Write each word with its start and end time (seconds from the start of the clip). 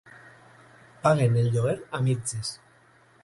Paguen 1.03 1.37
el 1.43 1.51
lloguer 1.55 1.77
a 1.97 2.03
mitges. 2.07 2.53